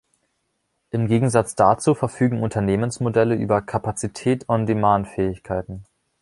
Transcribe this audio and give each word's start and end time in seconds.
Im 0.89 1.05
Gegensatz 1.05 1.53
dazu 1.53 1.93
verfügen 1.93 2.41
Unternehmensmodelle 2.41 3.35
über 3.35 3.61
Kapazität-On-Demand-Fähigkeiten. 3.61 5.83